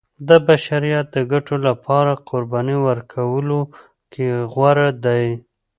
[0.27, 3.59] د بشریت د ګټو لپاره قربانۍ ورکولو
[4.11, 5.25] کې غوره دی.